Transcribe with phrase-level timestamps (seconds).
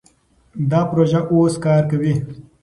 [0.71, 2.13] دا پروژه اوس کار کوي.